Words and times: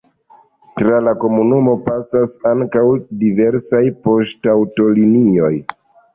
Tra 0.79 1.01
la 1.07 1.11
komunumo 1.23 1.75
pasas 1.89 2.33
ankaŭ 2.53 2.83
diversaj 3.25 3.83
poŝtaŭtolinioj. 4.09 5.55